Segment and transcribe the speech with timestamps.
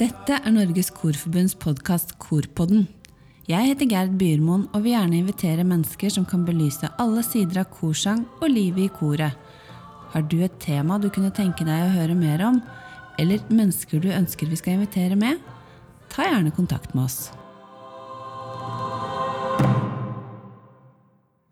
[0.00, 2.88] Dette er Norges Korforbunds podkast Korpodden.
[3.46, 7.70] Jeg heter Gerd Byrmoen og vil gjerne invitere mennesker som kan belyse alle sider av
[7.78, 9.38] korsang og livet i koret.
[10.10, 12.58] Har du et tema du kunne tenke deg å høre mer om,
[13.22, 15.38] eller mennesker du ønsker vi skal invitere med?
[16.10, 17.28] Ta gjerne kontakt med oss.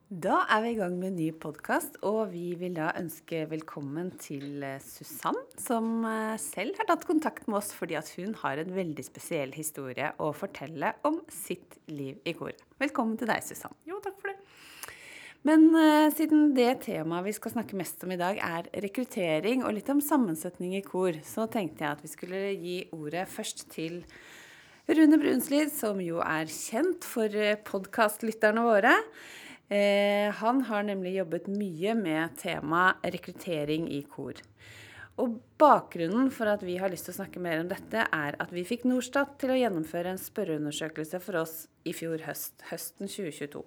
[0.09, 4.09] Da er vi i gang med en ny podkast, og vi vil da ønske velkommen
[4.17, 8.57] til eh, Susann, som eh, selv har tatt kontakt med oss fordi at hun har
[8.57, 12.63] en veldig spesiell historie å fortelle om sitt liv i koret.
[12.81, 13.77] Velkommen til deg, Susann.
[13.85, 14.39] Jo, takk for det.
[15.45, 19.77] Men uh, siden det temaet vi skal snakke mest om i dag, er rekruttering og
[19.77, 24.01] litt om sammensetning i kor, så tenkte jeg at vi skulle gi ordet først til
[24.89, 27.37] Rune Brunslid, som jo er kjent for
[27.69, 28.95] podkastlytterne våre.
[29.69, 34.39] Eh, han har nemlig jobbet mye med temaet rekruttering i kor.
[35.19, 38.53] Og Bakgrunnen for at vi har lyst til å snakke mer om dette, er at
[38.55, 43.65] vi fikk Norstat til å gjennomføre en spørreundersøkelse for oss i fjor høst, høsten 2022.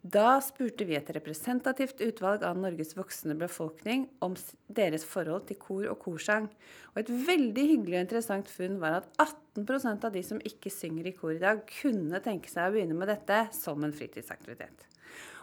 [0.00, 4.36] Da spurte vi et representativt utvalg av Norges voksne befolkning om
[4.72, 6.46] deres forhold til kor og korsang.
[6.94, 9.10] Og et veldig hyggelig og interessant funn var at
[9.56, 12.96] 18% av de som ikke synger i kor i dag, kunne tenke seg å begynne
[12.96, 14.86] med dette som en fritidsaktivitet.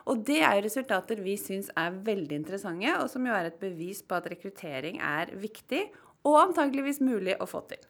[0.08, 3.60] Og det er jo resultater vi syns er veldig interessante, og som jo er et
[3.60, 5.84] bevis på at rekruttering er viktig
[6.28, 7.84] og antageligvis mulig å få til.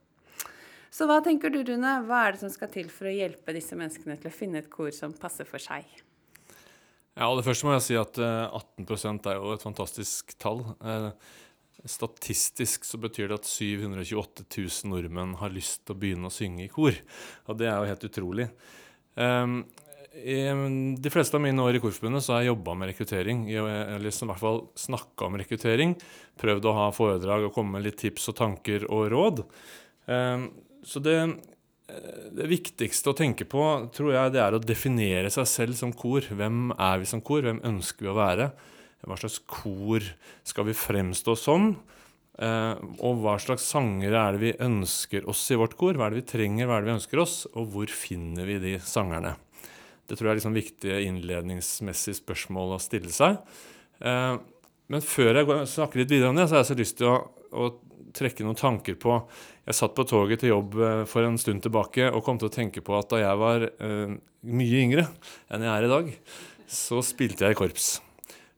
[0.93, 1.93] Så hva tenker du, Rune?
[2.07, 4.69] Hva er det som skal til for å hjelpe disse menneskene til å finne et
[4.71, 5.85] kor som passer for seg?
[7.17, 10.63] Ja, det første må jeg si at 18 eh, er jo et fantastisk tall.
[10.85, 11.09] Eh,
[11.85, 16.65] statistisk så betyr det at 728 000 nordmenn har lyst til å begynne å synge
[16.65, 16.97] i kor.
[17.47, 18.47] Og det er jo helt utrolig.
[19.17, 19.59] Um,
[20.23, 20.37] i
[20.97, 23.43] de fleste av mine år i Korforbundet så har jeg jobba med rekruttering.
[23.51, 25.93] Eller liksom i hvert fall snakka om rekruttering.
[26.41, 29.43] Prøvd å ha foredrag og komme med litt tips og tanker og råd.
[30.87, 31.17] Så det,
[32.37, 33.65] det viktigste å tenke på
[33.95, 36.25] tror jeg det er å definere seg selv som kor.
[36.25, 37.45] Hvem er vi som kor?
[37.45, 38.51] Hvem ønsker vi å være?
[39.07, 40.03] Hva slags kor
[40.47, 41.71] skal vi fremstå som?
[42.37, 45.97] Ehm, og hva slags sangere er det vi ønsker oss i vårt kor?
[45.97, 47.37] Hva er det vi trenger, hva er det vi ønsker oss?
[47.55, 49.35] Og hvor finner vi de sangerne?
[50.07, 53.41] Det tror jeg er liksom viktige innledningsmessige spørsmål å stille seg.
[53.99, 54.37] Eh,
[54.87, 57.17] men før jeg snakker litt videre om det, så har jeg så lyst til å,
[57.51, 57.69] å
[58.17, 59.19] trekke noen tanker på
[59.67, 62.55] Jeg satt på toget til jobb eh, for en stund tilbake og kom til å
[62.55, 64.17] tenke på at da jeg var eh,
[64.47, 65.07] mye yngre
[65.51, 66.11] enn jeg er i dag,
[66.67, 67.97] så spilte jeg i korps.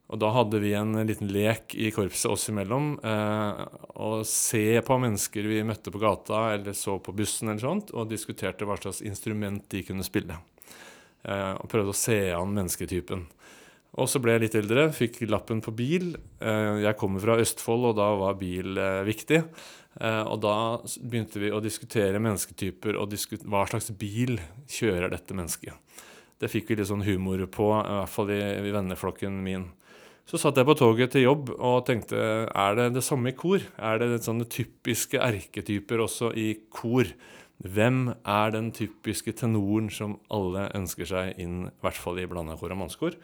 [0.10, 2.96] Og da hadde vi en liten lek i korpset oss imellom.
[3.06, 3.60] Eh,
[4.02, 8.10] å se på mennesker vi møtte på gata eller så på bussen eller sånt, og
[8.10, 10.38] diskuterte hva slags instrument de kunne spille.
[11.28, 13.26] Eh, og prøvde å se an mennesketypen.
[14.00, 16.14] Og så ble jeg litt eldre, fikk lappen på bil.
[16.40, 19.44] Eh, jeg kommer fra Østfold, og da var bil eh, viktig.
[20.00, 20.54] Og da
[21.02, 24.38] begynte vi å diskutere mennesketyper og diskut hva slags bil
[24.70, 25.74] kjører dette mennesket.
[26.40, 29.66] Det fikk vi litt sånn humor på, i hvert fall i, i venneflokken min.
[30.30, 33.66] Så satt jeg på toget til jobb og tenkte er det det samme i kor?
[33.82, 37.10] Er det sånne typiske erketyper også i kor?
[37.60, 42.56] Hvem er den typiske tenoren som alle ønsker seg inn, i hvert fall i blanda
[42.60, 43.18] kor og mannskor?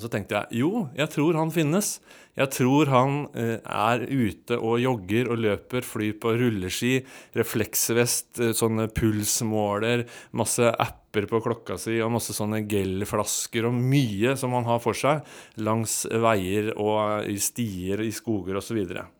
[0.00, 1.98] Så tenkte jeg jo, jeg tror han finnes.
[2.38, 6.92] Jeg tror han eh, er ute og jogger og løper, flyr på rulleski,
[7.36, 10.06] refleksvest, eh, sånne pulsmåler,
[10.40, 14.96] masse apper på klokka si og masse sånne gelflasker og mye som han har for
[14.96, 15.26] seg
[15.60, 18.80] langs veier og i stier, i skoger osv.
[18.86, 19.10] Eh,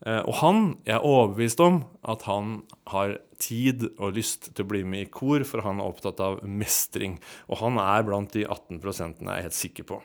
[0.00, 4.80] og han, jeg er overbevist om at han har tid og lyst til å bli
[4.88, 7.18] med i kor, for han er opptatt av mestring.
[7.52, 10.00] Og han er blant de 18 er jeg helt sikker på.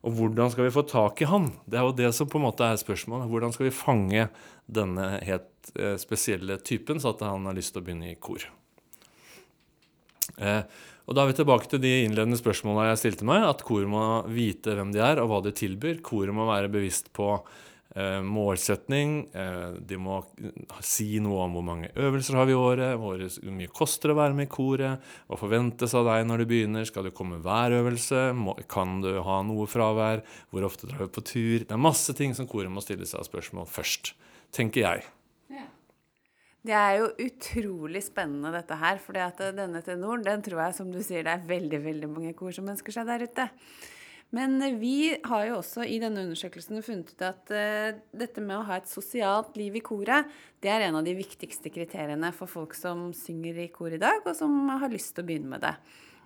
[0.00, 1.50] Og hvordan skal vi få tak i han?
[1.68, 3.28] Det er jo det som på en måte er spørsmålet.
[3.28, 4.28] Hvordan skal vi fange
[4.70, 8.46] denne helt eh, spesielle typen, så at han har lyst til å begynne i kor?
[10.40, 10.62] Eh,
[11.04, 13.44] og Da er vi tilbake til de innledende spørsmålene jeg stilte meg.
[13.44, 16.00] At koret må vite hvem de er, og hva de tilbyr.
[16.06, 17.69] Koret må være bevisst på eh,
[18.22, 19.14] målsetning.
[19.34, 20.20] Eh, de må
[20.86, 23.24] si noe om hvor mange øvelser har vi i året, hvor
[23.56, 26.86] mye koster det å være med i koret, hva forventes av deg når du begynner,
[26.86, 28.28] skal du komme hver øvelse,
[28.70, 31.64] kan du ha noe fravær, hvor ofte drar du på tur?
[31.64, 34.14] Det er masse ting som koret må stille seg av spørsmål først,
[34.54, 35.08] tenker jeg.
[36.60, 38.98] Det er jo utrolig spennende, dette her.
[39.00, 42.52] For denne tenoren, den tror jeg, som du sier, det er veldig veldig mange kor
[42.52, 43.46] som ønsker seg der ute.
[44.36, 48.66] Men vi har jo også i denne undersøkelsen funnet ut at uh, dette med å
[48.68, 50.28] ha et sosialt liv i koret,
[50.62, 54.22] det er en av de viktigste kriteriene for folk som synger i kor i dag,
[54.22, 55.74] og som har lyst til å begynne med det.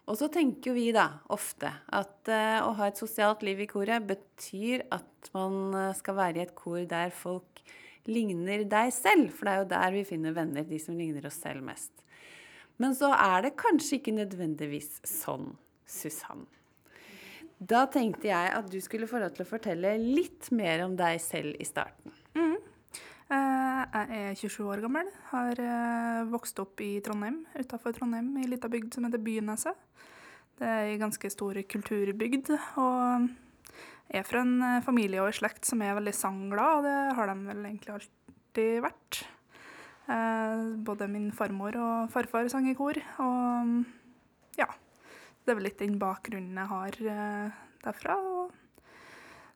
[0.05, 4.05] Og så tenker vi da ofte at eh, å ha et sosialt liv i koret
[4.05, 7.63] betyr at man eh, skal være i et kor der folk
[8.05, 9.31] ligner deg selv.
[9.33, 12.05] For det er jo der vi finner venner, de som ligner oss selv mest.
[12.77, 15.55] Men så er det kanskje ikke nødvendigvis sånn,
[15.89, 16.45] Susann.
[17.65, 21.21] Da tenkte jeg at du skulle få lov til å fortelle litt mer om deg
[21.23, 22.13] selv i starten.
[22.37, 22.57] Mm.
[23.31, 28.51] Jeg er 27 år gammel, har eh, vokst opp i Trondheim, utafor Trondheim, i ei
[28.53, 29.81] lita bygd som heter Byneset.
[30.59, 32.53] Det er ei ganske stor kulturbygd,
[32.83, 33.31] og
[34.13, 37.33] er fra en eh, familie og en slekt som er veldig sangglad, og det har
[37.33, 39.25] de vel egentlig alltid vært.
[40.05, 44.69] Eh, Både min farmor og farfar sang i kor, og ja,
[45.45, 48.17] det er vel litt den bakgrunnen jeg har eh, derfra.
[48.17, 48.53] Og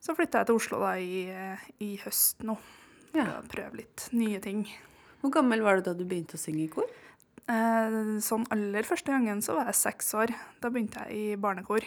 [0.04, 3.38] så flytta jeg til Oslo da i, eh, i høst nå for Ja.
[3.40, 4.66] å prøve litt nye ting.
[5.22, 6.86] Hvor gammel var du da du begynte å synge i kor?
[7.48, 10.34] Eh, sånn aller første gangen så var jeg seks år.
[10.60, 11.82] Da begynte jeg i barnekor.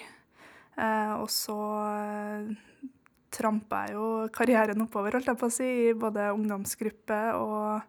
[0.77, 1.55] Eh, og så
[1.93, 2.89] eh,
[3.31, 7.81] trampa jeg jo karrieren oppover, holdt jeg på å si, i både ungdomsgruppe og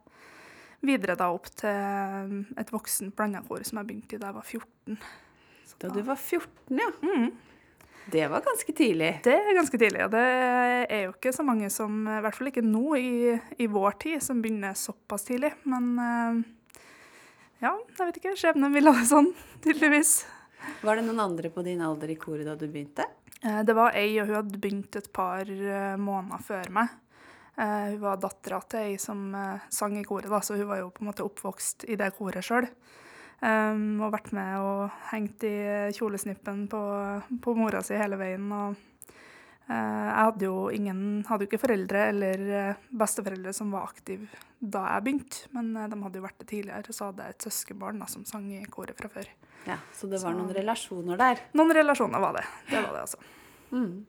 [0.82, 4.47] videre da opp til eh, et voksent blandakor som jeg begynte i da jeg var
[4.47, 4.99] 14.
[5.81, 6.91] Da du var 14, ja.
[7.03, 7.31] Mm.
[8.13, 9.21] Det var ganske tidlig.
[9.25, 10.23] Det er ganske tidlig, og det
[10.91, 13.13] er jo ikke så mange som, i hvert fall ikke nå i,
[13.63, 15.53] i vår tid, som begynner såpass tidlig.
[15.71, 16.41] Men eh,
[17.63, 18.35] ja, jeg vet ikke.
[18.41, 19.31] Skjebnen ville det sånn,
[19.63, 20.17] tydeligvis.
[20.83, 23.07] Var det noen andre på din alder i koret da du begynte?
[23.43, 26.99] Eh, Det var ei, og hun hadde begynt et par eh, måneder før meg.
[27.53, 29.27] Hun var dattera til ei som
[29.71, 32.43] sang i koret, da, så hun var jo på en måte oppvokst i det koret
[32.47, 32.65] sjøl.
[33.43, 35.56] Um, og vært med og hengt i
[35.97, 36.81] kjolesnippen på,
[37.43, 38.44] på mora si hele veien.
[38.55, 38.77] Og
[39.67, 44.29] uh, jeg hadde jo ingen, hadde jo ikke foreldre eller eh, besteforeldre som var aktive
[44.62, 46.87] da jeg begynte, men eh, de hadde jo vært det tidligere.
[46.87, 49.27] Og så hadde jeg et søskenbarn da, som sang i koret fra før.
[49.67, 51.43] Ja, Så det var Så- noen relasjoner der.
[51.59, 52.44] Noen relasjoner var det.
[52.71, 53.19] Det var det, altså.
[53.73, 54.05] Mm.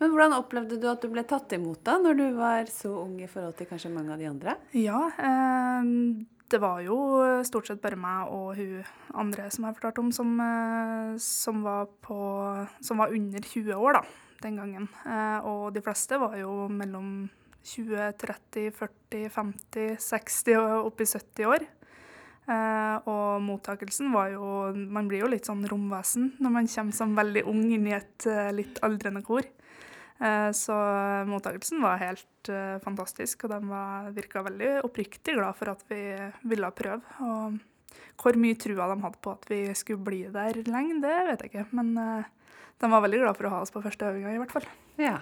[0.00, 3.14] Men hvordan opplevde du at du ble tatt imot da, når du var så ung
[3.22, 4.56] i forhold til kanskje mange av de andre?
[4.74, 6.96] Ja, eh, det var jo
[7.46, 8.84] stort sett bare meg og hun
[9.18, 12.18] andre som jeg fortalte om, som, eh, som, var, på,
[12.84, 14.04] som var under 20 år da,
[14.44, 14.88] den gangen.
[15.06, 17.28] Eh, og de fleste var jo mellom
[17.66, 21.66] 20, 30, 40, 50, 60 og opp i 70 år.
[22.46, 27.16] Eh, og mottakelsen var jo Man blir jo litt sånn romvesen når man kommer som
[27.18, 29.42] veldig ung inn i et eh, litt aldrende kor.
[30.20, 30.72] Eh, Så
[31.28, 36.00] mottakelsen var helt eh, fantastisk, og de var- virka veldig oppriktig glad for at vi
[36.44, 37.02] ville prøve.
[37.20, 37.58] Og
[38.18, 41.50] hvor mye trua de hadde på at vi skulle bli der lenge, det vet jeg
[41.52, 41.66] ikke.
[41.72, 42.24] Men eh,
[42.80, 44.66] de var veldig glad for å ha oss på første øvinga, i hvert fall.
[44.98, 45.18] Ja.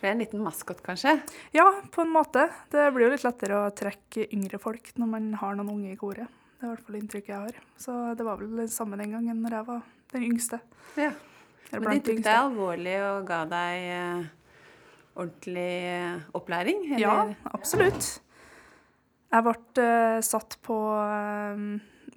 [0.00, 1.16] Ble en liten maskot, kanskje?
[1.52, 2.48] Ja, på en måte.
[2.70, 5.96] Det blir jo litt lettere å trekke yngre folk når man har noen unge i
[5.98, 6.28] koret.
[6.60, 7.58] Det er i hvert fall inntrykket jeg har.
[7.78, 9.82] Så det var vel det samme den gangen når jeg var
[10.12, 10.60] den yngste.
[10.96, 11.10] Ja.
[11.72, 14.24] Eller Men de tok deg alvorlig og ga deg eh,
[15.18, 16.82] ordentlig eh, opplæring?
[17.00, 17.20] Ja,
[17.52, 18.08] absolutt.
[19.28, 20.78] Jeg ble eh, satt på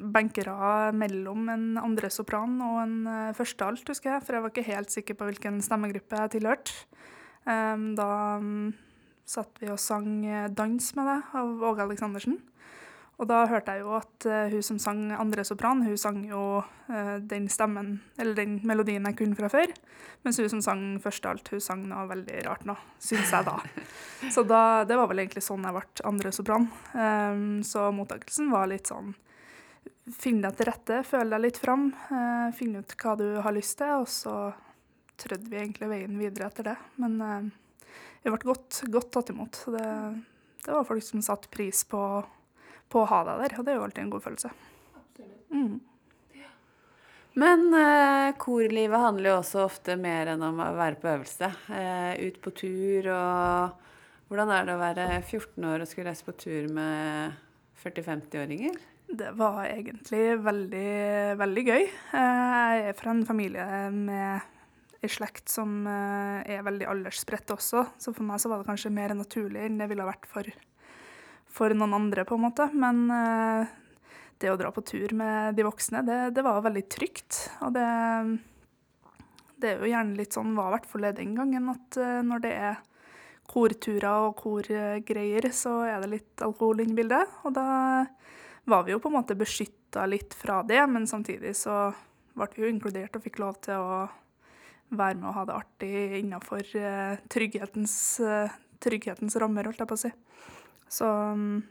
[0.02, 4.64] benkerad mellom en andre sopran og en uh, førstealt, husker jeg, for jeg var ikke
[4.66, 6.74] helt sikker på hvilken stemmegruppe jeg tilhørte.
[7.46, 8.08] Da
[8.42, 8.72] um,
[9.30, 12.40] satt vi og sang 'Dans med deg' av Åge Aleksandersen.
[13.22, 16.42] Og da hørte jeg jo at eh, hun som sang andre sopran, hun sang jo
[16.90, 19.70] eh, den stemmen, eller den melodien jeg kunne fra før.
[20.26, 23.60] Mens hun som sang førstealt, hun sang noe veldig rart nå, syns jeg da.
[24.34, 26.66] Så da, det var vel egentlig sånn jeg ble andre sopran.
[26.98, 29.16] Um, så mottakelsen var litt sånn
[30.18, 33.78] Finn deg til rette, føl deg litt fram, uh, finn ut hva du har lyst
[33.80, 34.34] til, og så
[35.22, 36.76] trødde vi egentlig veien videre etter det.
[37.00, 37.86] Men uh,
[38.26, 39.62] vi ble godt, godt tatt imot.
[39.62, 39.86] Så det,
[40.66, 42.02] det var folk som satte pris på,
[42.92, 44.52] på å ha deg der, og det er jo alltid en god følelse.
[45.52, 45.80] Mm.
[47.42, 51.48] Men eh, korlivet handler jo også ofte mer enn om å være på øvelse.
[51.72, 53.88] Eh, ut på tur og
[54.32, 57.34] Hvordan er det å være 14 år og skulle reise på tur med
[57.82, 58.78] 40-50-åringer?
[59.12, 60.92] Det var egentlig veldig,
[61.42, 61.84] veldig gøy.
[61.84, 67.84] Eh, Jeg er fra en familie med ei slekt som eh, er veldig aldersspredt også,
[68.00, 70.48] så for meg så var det kanskje mer naturlig enn det ville ha vært for,
[71.52, 72.68] for noen andre, på en måte.
[72.74, 73.72] Men eh,
[74.42, 77.44] det å dra på tur med de voksne, det, det var veldig trygt.
[77.66, 77.88] Og det,
[79.62, 82.46] det er jo gjerne litt sånn, var i hvert fall den gangen, at eh, når
[82.46, 82.80] det er
[83.52, 87.36] korturer og korgreier, så er det litt alkohol inne i bildet.
[87.46, 87.68] Og da
[88.72, 91.90] var vi jo på en måte beskytta litt fra det, men samtidig så
[92.38, 94.02] ble vi jo inkludert og fikk lov til å
[94.96, 97.96] være med og ha det artig innafor eh, trygghetens,
[98.84, 100.12] trygghetens rammer, holdt jeg på å si.
[100.92, 101.62] Så mm,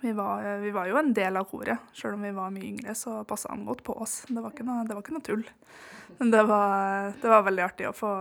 [0.00, 1.90] Vi var, vi var jo en del av koret.
[1.92, 4.22] Selv om vi var mye yngre, så passa han godt på oss.
[4.28, 5.42] Det var ikke noe, det var ikke noe tull.
[6.20, 8.12] Men det var, det var veldig artig å få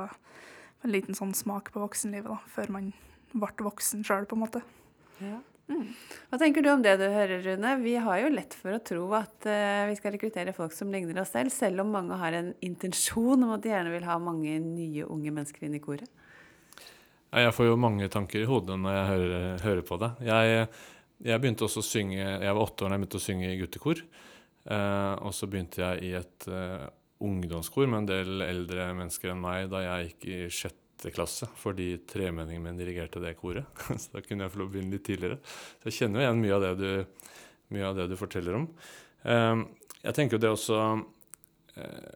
[0.83, 2.91] en liten sånn smak på voksenlivet, da, før man
[3.31, 4.61] ble voksen sjøl, på en måte.
[5.23, 5.39] Ja.
[5.69, 5.91] Mm.
[6.31, 7.75] Hva tenker du om det du hører, Rune?
[7.83, 11.21] Vi har jo lett for å tro at uh, vi skal rekruttere folk som ligner
[11.21, 14.55] oss selv, selv om mange har en intensjon om at de gjerne vil ha mange
[14.63, 16.09] nye unge mennesker inn i koret.
[17.29, 20.09] Jeg får jo mange tanker i hodet når jeg hører, hører på det.
[20.25, 20.63] Jeg,
[21.27, 23.59] jeg, begynte også å synge Jeg var åtte år da jeg begynte å synge i
[23.59, 24.01] guttekor.
[24.69, 26.87] Eh, og så begynte jeg i et eh,
[27.25, 31.91] ungdomskor med en del eldre mennesker enn meg da jeg gikk i sjette klasse, fordi
[32.09, 33.69] tremenningen min dirigerte det koret.
[34.01, 35.37] Så da kunne jeg få lov å begynne litt tidligere.
[35.79, 37.21] Så jeg kjenner jo igjen mye av det du,
[37.83, 38.65] av det du forteller om.
[39.21, 39.67] Eh,
[40.01, 40.81] jeg tenker jo det også
[41.77, 42.09] eh,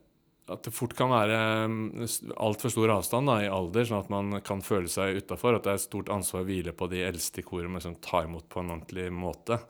[0.51, 1.37] at det fort kan være
[1.71, 2.03] mm,
[2.43, 5.55] altfor stor avstand da, i alder, sånn at man kan føle seg utafor.
[5.55, 7.95] At det er et stort ansvar å hvile på de eldste i koret med liksom,
[8.03, 9.61] ta imot på en ordentlig måte.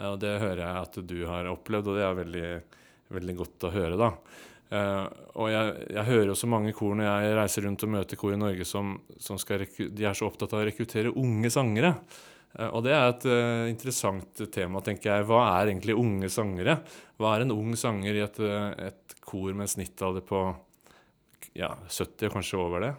[0.00, 2.46] Og det hører jeg at du har opplevd, og det er veldig,
[3.16, 4.00] veldig godt å høre.
[4.00, 4.12] da.
[4.70, 5.06] Uh,
[5.42, 8.36] og jeg, jeg, hører jo så mange kor når jeg reiser rundt og møter kor
[8.36, 11.96] i Norge som, som de er så opptatt av å rekruttere unge sangere.
[12.58, 15.28] Uh, og det er et uh, interessant tema, tenker jeg.
[15.28, 16.80] Hva er egentlig unge sangere?
[17.20, 18.42] Hva er en ung sanger i et,
[18.90, 20.42] et kor med en snittalder på
[21.58, 22.92] ja, 70 og kanskje over det?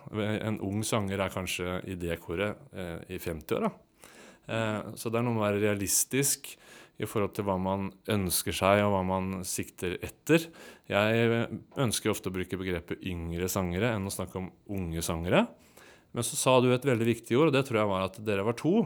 [0.47, 2.59] En ung sanger er kanskje i det koret
[3.09, 3.71] i 50-åra.
[4.93, 6.51] så det er noe med å være realistisk
[7.01, 10.45] i forhold til hva man ønsker seg og hva man sikter etter.
[10.91, 11.47] Jeg
[11.81, 15.45] ønsker ofte å bruke begrepet yngre sangere enn å snakke om unge sangere.
[16.11, 18.43] Men så sa du et veldig viktig ord, og det tror jeg var at dere
[18.47, 18.83] var to.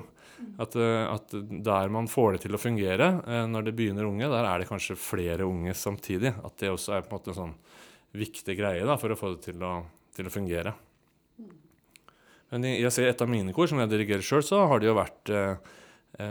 [0.59, 1.31] At, eh, at,
[1.63, 4.69] der man får det til å fungere eh, når det begynner unge, der er det
[4.69, 6.35] kanskje flere unge samtidig.
[6.45, 7.55] At det også er på en måte en sånn
[8.15, 9.77] viktig greie da, for å få det til å,
[10.15, 10.75] til å fungere.
[12.53, 14.99] Men jeg ser et av mine kor, som jeg dirigerer sjøl, så har det jo
[14.99, 15.73] vært eh,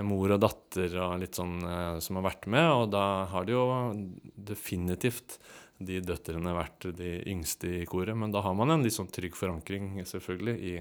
[0.06, 1.58] mor og datter og litt sånn
[2.00, 2.68] som har vært med.
[2.70, 3.66] Og da har det jo
[4.52, 5.36] definitivt
[5.86, 8.16] de døtrene vært de yngste i koret.
[8.18, 10.74] Men da har man en litt sånn trygg forankring selvfølgelig i,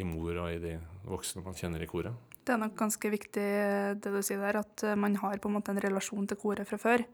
[0.00, 0.74] i mor og i de
[1.08, 2.16] voksne man kjenner i koret.
[2.42, 3.46] Det er nok ganske viktig
[4.00, 6.80] det du sier der, at man har på en måte en relasjon til koret fra
[6.80, 7.04] før.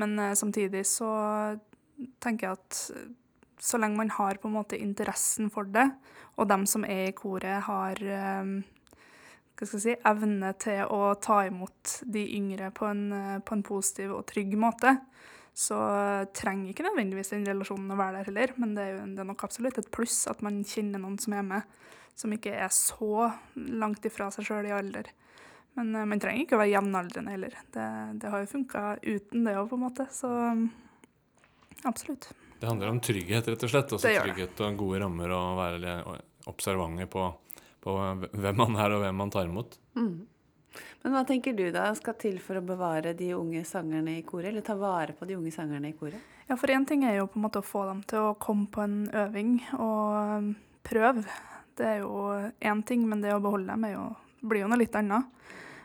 [0.00, 1.10] Men uh, samtidig så
[2.24, 2.80] tenker jeg at
[3.62, 5.86] så lenge man har på en måte interessen for det,
[6.34, 8.00] og dem som er i koret har
[9.62, 13.54] hva skal jeg si, evne til å ta imot de yngre på en, eh, på
[13.54, 14.96] en positiv og trygg måte,
[15.54, 15.78] så
[16.36, 18.52] trenger ikke nødvendigvis den relasjonen å være der heller.
[18.62, 21.36] Men det er, jo, det er nok absolutt et pluss at man kjenner noen som
[21.36, 21.74] er med,
[22.16, 25.10] som ikke er så langt ifra seg sjøl i alder.
[25.76, 27.58] Men uh, man trenger ikke å være jevnaldrende heller.
[27.74, 27.88] Det,
[28.22, 30.08] det har jo funka uten det òg, på en måte.
[30.12, 30.32] Så
[31.88, 32.30] absolutt.
[32.60, 33.94] Det handler om trygghet, rett og slett.
[33.96, 35.96] Også trygghet og gode rammer og være
[36.50, 37.30] observante på
[37.82, 37.94] på
[38.30, 39.74] hvem man er og hvem man tar imot.
[39.98, 40.14] Mm.
[41.02, 44.50] Men hva tenker du da skal til for å bevare de unge sangerne i koret,
[44.50, 46.20] eller ta vare på de unge sangerne i koret?
[46.48, 48.68] Ja, for én ting er jo på en måte å få dem til å komme
[48.72, 50.50] på en øving og um,
[50.86, 51.24] prøve.
[51.78, 52.26] Det er jo
[52.60, 54.08] én ting, men det å beholde dem jo,
[54.42, 55.30] blir jo noe litt annet.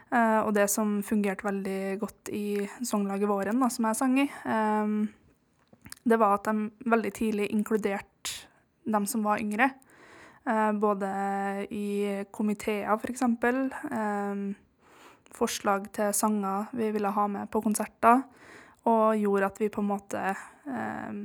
[0.07, 4.27] Uh, og det som fungerte veldig godt i sanglaget Våren, da, som jeg sang i,
[4.47, 5.01] um,
[6.07, 8.47] det var at de veldig tidlig inkluderte
[8.87, 9.71] dem som var yngre.
[10.47, 11.07] Eh, både
[11.75, 13.21] i komiteer, f.eks.
[13.21, 14.35] Eh,
[15.35, 18.23] forslag til sanger vi ville ha med på konserter.
[18.87, 21.17] Og gjorde at vi på en måte eh,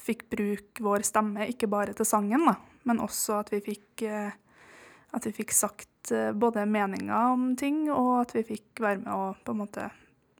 [0.00, 2.54] fikk bruke vår stemme, ikke bare til sangen, da,
[2.88, 8.32] men også at vi fikk, at vi fikk sagt både meninger om ting, og at
[8.38, 9.90] vi fikk være med og på en måte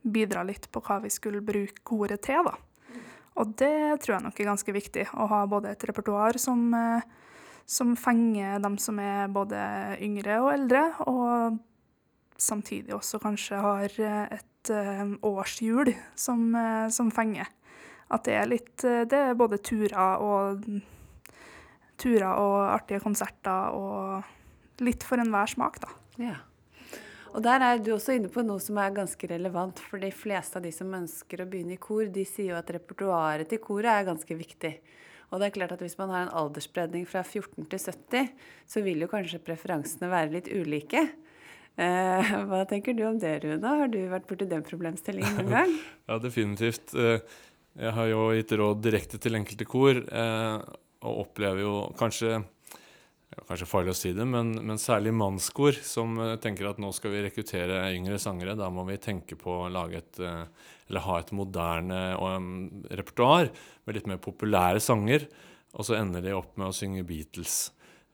[0.00, 2.46] bidra litt på hva vi skulle bruke ordet til.
[2.46, 2.54] da.
[3.42, 7.10] Og det tror jeg nok er ganske viktig, å ha både et repertoar som eh,
[7.70, 9.58] som fenger dem som er både
[10.02, 11.58] yngre og eldre, og
[12.40, 17.48] samtidig også kanskje har et uh, årshjul som, uh, som, fenger.
[18.10, 20.64] At det er litt Det er både turer og
[22.00, 25.92] turer og artige konserter og litt for enhver smak, da.
[26.18, 26.38] Ja.
[27.30, 30.58] Og der er du også inne på noe som er ganske relevant, for de fleste
[30.58, 33.92] av de som ønsker å begynne i kor, de sier jo at repertoaret til koret
[33.92, 34.72] er ganske viktig.
[35.30, 38.32] Og det er klart at hvis man har en aldersspredning fra 14 til 70,
[38.66, 41.04] så vil jo kanskje preferansene være litt ulike.
[41.80, 43.74] Eh, hva tenker du om det, Rune?
[43.80, 45.74] Har du vært borti den problemstillingen noen gang?
[46.10, 46.92] ja, definitivt.
[46.92, 47.22] Eh,
[47.80, 50.56] jeg har jo gitt råd direkte til enkelte kor, eh,
[51.00, 52.42] og opplever jo kanskje
[53.46, 57.14] kanskje farlig å si det, men, men særlig mannskor som uh, tenker at nå skal
[57.14, 58.56] vi rekruttere yngre sangere.
[58.58, 62.50] Da må vi tenke på å lage et, uh, eller ha et moderne um,
[62.90, 63.52] repertoar
[63.86, 65.28] med litt mer populære sanger.
[65.78, 67.70] Og så ender de opp med å synge Beatles.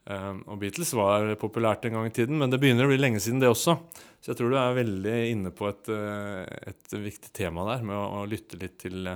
[0.06, 3.18] Um, og Beatles var populært en gang i tiden, men det begynner å bli lenge
[3.22, 3.75] siden, det også.
[4.22, 5.90] Så jeg tror du er veldig inne på et,
[6.70, 9.10] et viktig tema der, med å, å lytte litt til,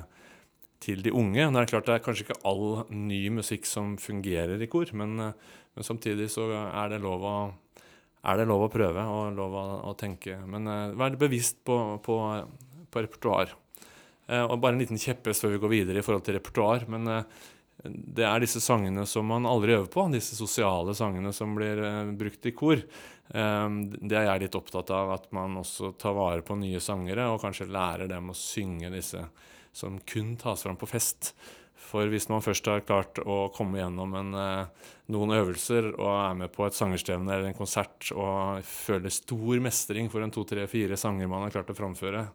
[0.82, 1.47] til, de unge.
[1.47, 5.30] Det er klart det er kanskje ikke all ny musikk som fungerer i kor, men,
[5.30, 7.37] men samtidig så er det lov å,
[8.26, 10.37] er det lov å prøve og lov å, å tenke.
[10.49, 12.18] Men uh, vær bevisst på, på,
[12.90, 13.54] på repertoar.
[14.26, 16.87] Uh, og bare en liten kjepphest før vi går videre i forhold til repertoar.
[16.92, 17.49] men uh,
[17.84, 22.10] det er disse sangene som man aldri øver på, disse sosiale sangene som blir uh,
[22.16, 22.82] brukt i kor.
[23.30, 27.30] Um, det er jeg litt opptatt av, at man også tar vare på nye sangere,
[27.30, 29.22] og kanskje lærer dem å synge disse
[29.72, 31.32] som kun tas fram på fest.
[31.90, 36.40] For hvis man først har klart å komme gjennom en, uh, noen øvelser og er
[36.42, 40.68] med på et sangerstevne eller en konsert og føler stor mestring for en to, tre,
[40.70, 42.26] fire sanger man har klart å framføre,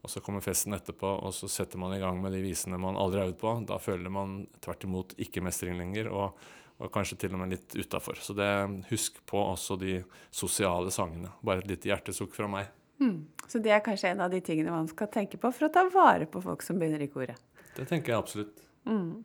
[0.00, 2.96] og så kommer festen etterpå, og så setter man i gang med de visene man
[2.96, 3.52] aldri har øvd på.
[3.68, 6.38] Da føler man tvert imot ikke mestring lenger, og,
[6.80, 8.20] og kanskje til og med litt utafor.
[8.24, 8.48] Så det,
[8.88, 9.98] husk på også de
[10.32, 11.34] sosiale sangene.
[11.44, 12.70] Bare et lite hjertesukk fra meg.
[13.00, 13.26] Mm.
[13.48, 15.84] Så det er kanskje en av de tingene man skal tenke på for å ta
[15.92, 17.36] vare på folk som begynner i koret?
[17.76, 18.64] Det tenker jeg absolutt.
[18.88, 19.20] Mm.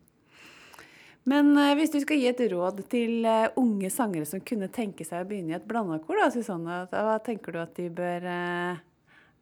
[1.26, 5.04] Men uh, hvis du skal gi et råd til uh, unge sangere som kunne tenke
[5.04, 8.28] seg å begynne i et blanda kor, da, Susanne, hva tenker du at de bør
[8.30, 8.84] eh,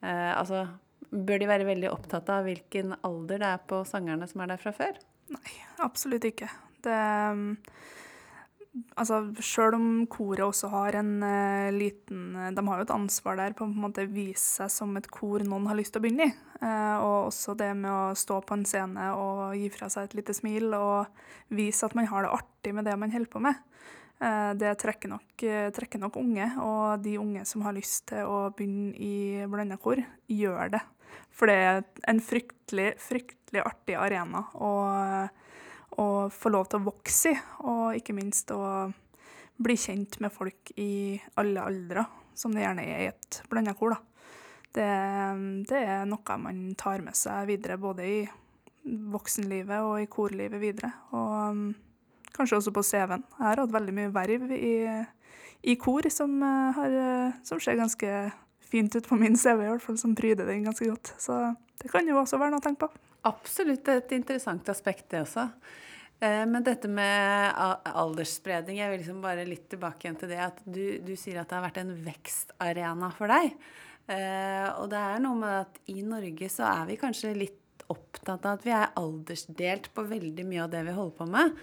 [0.04, 0.64] Altså
[1.10, 4.62] Bør de være veldig opptatt av hvilken alder det er på sangerne som er der
[4.62, 4.96] fra før?
[5.34, 6.50] Nei, absolutt ikke.
[6.84, 6.98] Det
[8.98, 13.54] Altså, sjøl om koret også har en uh, liten De har jo et ansvar der
[13.54, 16.34] på en måte vise seg som et kor noen har lyst til å begynne i.
[16.58, 20.16] Uh, og også det med å stå på en scene og gi fra seg et
[20.18, 23.62] lite smil og vise at man har det artig med det man holder på med.
[24.18, 25.46] Uh, det trekker nok,
[25.78, 30.02] trekker nok, unge, og de unge som har lyst til å begynne i blanda kor,
[30.26, 30.82] gjør det.
[31.34, 31.80] For det er
[32.10, 34.72] en fryktelig, fryktelig artig arena å,
[35.98, 38.60] å få lov til å vokse i, og ikke minst å
[39.56, 43.96] bli kjent med folk i alle aldre, som det gjerne er i et blanda kor.
[44.74, 44.86] Det,
[45.70, 48.16] det, er noe man tar med seg videre, både i
[48.84, 50.90] voksenlivet og i korlivet videre.
[51.14, 51.60] Og
[52.34, 53.22] kanskje også på CV-en.
[53.38, 54.74] Jeg har hatt veldig mye verv i,
[55.70, 58.10] i kor som, uh, har, uh, som ser ganske
[58.70, 61.14] fint ut på min CV, i hvert fall, som pryder den ganske godt.
[61.20, 61.38] Så
[61.82, 63.04] det kan jo også være noe å tenke på.
[63.28, 65.48] Absolutt et interessant aspekt, det også.
[66.20, 67.56] Eh, men dette med
[67.90, 71.50] aldersspredning, jeg vil liksom bare litt tilbake igjen til det at du, du sier at
[71.50, 73.54] det har vært en vekstarena for deg.
[74.12, 78.44] Eh, og det er noe med at i Norge så er vi kanskje litt opptatt
[78.44, 81.56] av at vi er aldersdelt på veldig mye av det vi holder på med.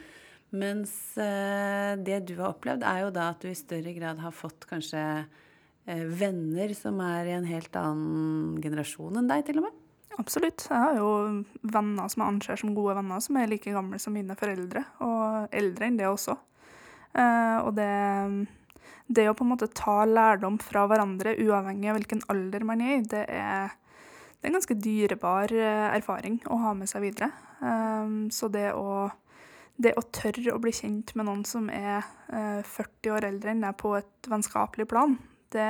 [0.51, 4.35] Mens eh, det du har opplevd, er jo da at du i større grad har
[4.35, 5.03] fått kanskje
[5.85, 9.81] venner som er i en helt annen generasjon enn deg, til og med?
[10.19, 10.65] Absolutt.
[10.67, 11.09] Jeg har jo
[11.61, 15.53] venner som jeg anser som gode venner, som er like gamle som mine foreldre, og
[15.55, 16.35] eldre enn det også.
[17.17, 17.91] Eh, og det,
[19.07, 22.99] det å på en måte ta lærdom fra hverandre, uavhengig av hvilken alder man er
[22.99, 27.31] i, det er, det er en ganske dyrebar eh, erfaring å ha med seg videre.
[28.33, 29.05] Så det å,
[29.77, 32.01] det å tørre å bli kjent med noen som er
[32.65, 35.13] 40 år eldre enn deg på et vennskapelig plan,
[35.55, 35.69] det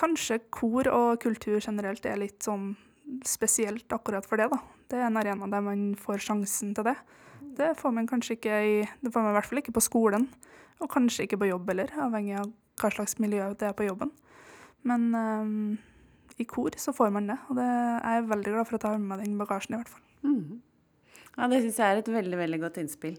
[0.00, 2.70] Kanskje kor og kultur generelt er litt sånn
[3.26, 4.56] spesielt akkurat for det, da.
[4.88, 6.94] Det er en arena der man får sjansen til det.
[7.58, 10.24] Det får man kanskje ikke i Det får man i hvert fall ikke på skolen,
[10.80, 12.48] og kanskje ikke på jobb heller, avhengig av
[12.80, 14.12] hva slags miljø det er på jobben.
[14.88, 15.78] Men um,
[16.40, 18.94] i kor så får man det, og det er jeg veldig glad for at jeg
[18.94, 20.04] har med meg den bagasjen, i hvert fall.
[20.24, 20.60] Mm.
[21.36, 23.18] Ja, det syns jeg er et veldig, veldig godt innspill.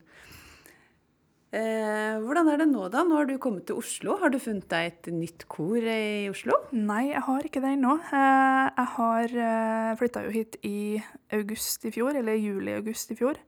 [1.51, 3.01] Eh, hvordan er det nå, da?
[3.03, 4.15] Nå har du kommet til Oslo.
[4.21, 6.55] Har du funnet deg et nytt kor i Oslo?
[6.71, 7.97] Nei, jeg har ikke det ennå.
[8.07, 11.01] Eh, jeg har eh, flytta jo hit i
[11.35, 13.41] august i fjor, eller juli-august i fjor.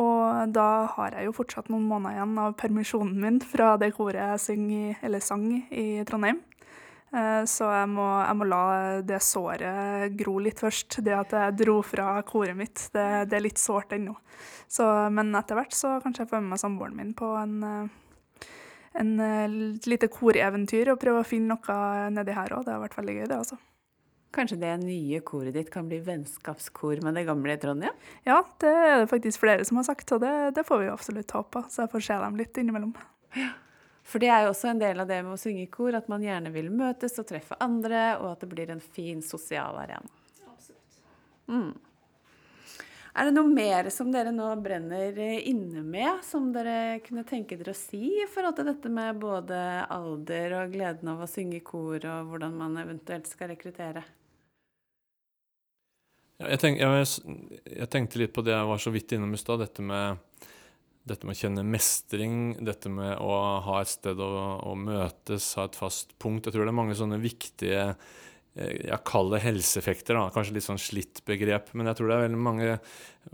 [0.00, 4.18] Og da har jeg jo fortsatt noen måneder igjen av permisjonen min fra det koret
[4.18, 6.40] jeg synger, sang i Trondheim.
[7.14, 8.62] Eh, så jeg må, jeg må, la
[9.06, 10.98] det såret gro litt først.
[11.06, 14.16] Det at jeg dro fra koret mitt, det, det er litt sårt ennå.
[15.14, 18.48] Men etter hvert så kanskje jeg får med meg samboeren min på en, eh,
[19.02, 19.54] en eh,
[19.86, 22.66] lite koreventyr og prøve å finne noe nedi her òg.
[22.66, 23.60] Det har vært veldig gøy, det altså.
[24.34, 27.94] Kanskje det nye koret ditt kan bli vennskapskor med det gamle Trondheim?
[28.26, 31.36] Ja, det er det faktisk flere som har sagt, og det, det får vi absolutt
[31.36, 31.62] håpe.
[31.70, 32.96] Så jeg får se dem litt innimellom.
[33.38, 33.52] Ja.
[34.04, 36.10] For det er jo også en del av det med å synge i kor, at
[36.12, 40.10] man gjerne vil møtes og treffe andre, og at det blir en fin sosial arena.
[40.44, 40.98] Absolutt.
[41.48, 41.72] Mm.
[43.14, 47.72] Er det noe mer som dere nå brenner inne med, som dere kunne tenke dere
[47.72, 51.64] å si i forhold til dette med både alder og gleden av å synge i
[51.64, 54.02] kor, og hvordan man eventuelt skal rekruttere?
[56.42, 57.06] Ja, jeg, tenk, jeg,
[57.70, 60.18] jeg, tenkte litt på det jeg var så vidt innom i stad, dette med
[61.04, 63.36] dette med å kjenne mestring, dette med å
[63.66, 64.30] ha et sted å,
[64.64, 66.48] å møtes, ha et fast punkt.
[66.48, 70.32] Jeg tror det er mange sånne viktige eh, jeg kaller det helseeffekter, da.
[70.32, 71.74] kanskje litt sånn slitt begrep.
[71.76, 72.76] Men jeg tror det er veldig mange,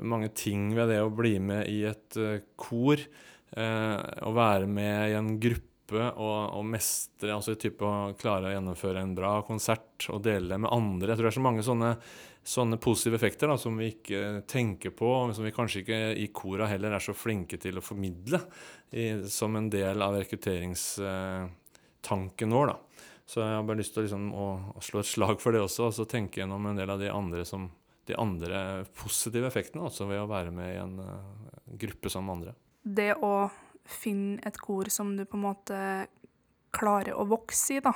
[0.03, 3.03] mange ting ved det å bli med i et uh, kor.
[3.51, 8.53] Eh, å være med i en gruppe og, og mestre, altså type å klare å
[8.55, 11.11] gjennomføre en bra konsert og dele det med andre.
[11.11, 11.91] Jeg tror det er så mange sånne
[12.43, 16.67] sånne positive effekter da, som vi ikke tenker på, som vi kanskje ikke i kora
[16.71, 18.41] heller er så flinke til å formidle
[18.91, 22.67] i, som en del av rekrutteringstanken vår.
[22.73, 22.77] Da.
[23.31, 25.81] Så jeg har bare lyst til liksom, å, å, slå et slag for det også,
[25.87, 27.63] og så tenke gjennom en del av de andre, som,
[28.09, 28.57] de andre
[28.99, 31.05] positive effektene også ved å være med i en uh,
[31.79, 32.53] gruppe med andre.
[32.83, 33.51] Det å
[33.91, 35.83] finne et kor som du på en måte
[36.75, 37.95] klarer å vokse i, da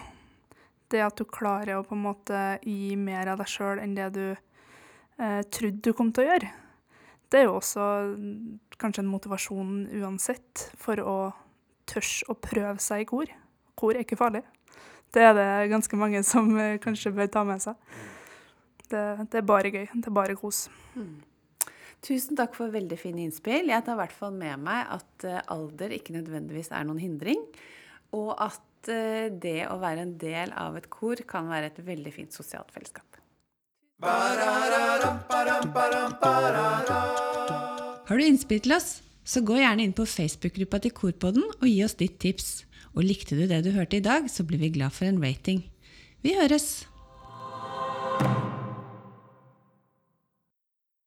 [0.95, 4.11] det at du klarer å på en måte gi mer av deg sjøl enn det
[4.15, 6.51] du eh, trodde du kom til å gjøre,
[7.33, 7.85] det er jo også
[8.79, 11.17] kanskje en motivasjon uansett for å
[11.89, 13.31] tørre å prøve seg i kor.
[13.75, 14.45] Kor er ikke farlig.
[15.15, 17.79] Det er det ganske mange som eh, kanskje bør ta med seg.
[18.85, 19.87] Det, det, er bare gøy.
[19.91, 20.69] Det er bare kos.
[20.95, 21.17] Mm.
[22.05, 23.71] Tusen takk for veldig fine innspill.
[23.73, 27.41] Jeg tar i hvert fall med meg at eh, alder ikke nødvendigvis er noen hindring,
[28.15, 32.13] og at Eh, det å være en del av et kor kan være et veldig
[32.15, 33.07] fint sosialt fellesskap.
[38.05, 41.79] Har du innspill til oss, så gå gjerne inn på Facebook-gruppa til Korpodden og gi
[41.87, 42.65] oss ditt tips.
[42.95, 45.65] Og likte du det du hørte i dag, så blir vi glad for en rating.
[46.23, 46.85] Vi høres!